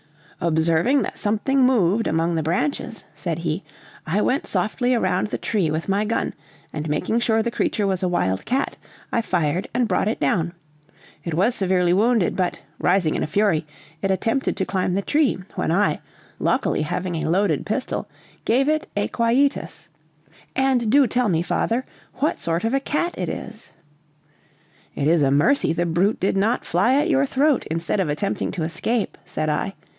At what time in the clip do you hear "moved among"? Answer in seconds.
1.63-2.33